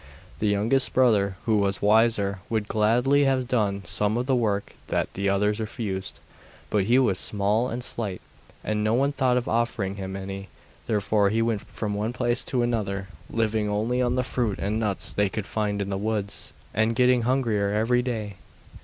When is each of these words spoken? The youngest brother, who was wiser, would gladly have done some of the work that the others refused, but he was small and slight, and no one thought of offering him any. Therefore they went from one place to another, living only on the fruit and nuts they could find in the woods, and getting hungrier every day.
The 0.39 0.47
youngest 0.47 0.93
brother, 0.95 1.37
who 1.45 1.57
was 1.57 1.79
wiser, 1.79 2.39
would 2.49 2.67
gladly 2.67 3.25
have 3.25 3.47
done 3.47 3.85
some 3.85 4.17
of 4.17 4.25
the 4.25 4.35
work 4.35 4.73
that 4.87 5.13
the 5.13 5.29
others 5.29 5.59
refused, 5.59 6.17
but 6.71 6.85
he 6.85 6.97
was 6.97 7.19
small 7.19 7.69
and 7.69 7.83
slight, 7.83 8.19
and 8.63 8.83
no 8.83 8.95
one 8.95 9.11
thought 9.11 9.37
of 9.37 9.47
offering 9.47 9.97
him 9.97 10.15
any. 10.15 10.49
Therefore 10.87 11.29
they 11.29 11.43
went 11.43 11.61
from 11.61 11.93
one 11.93 12.13
place 12.13 12.43
to 12.45 12.63
another, 12.63 13.09
living 13.29 13.69
only 13.69 14.01
on 14.01 14.15
the 14.15 14.23
fruit 14.23 14.57
and 14.57 14.79
nuts 14.79 15.13
they 15.13 15.29
could 15.29 15.45
find 15.45 15.83
in 15.83 15.91
the 15.91 15.99
woods, 15.99 16.53
and 16.73 16.95
getting 16.95 17.21
hungrier 17.21 17.69
every 17.69 18.01
day. 18.01 18.37